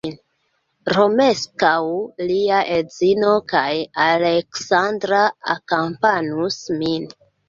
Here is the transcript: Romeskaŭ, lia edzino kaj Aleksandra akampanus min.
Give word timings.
Romeskaŭ, 0.91 1.73
lia 2.31 2.61
edzino 2.75 3.33
kaj 3.53 3.65
Aleksandra 4.05 5.19
akampanus 5.57 6.59
min. 6.81 7.07